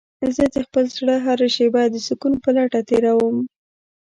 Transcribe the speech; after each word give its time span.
زه 0.35 0.43
د 0.53 0.55
خپل 0.65 0.85
زړه 0.97 1.15
هره 1.25 1.47
شېبه 1.55 1.83
د 1.93 1.95
سکون 2.07 2.33
په 2.43 2.49
لټه 2.57 2.81
تېرووم. 2.89 3.37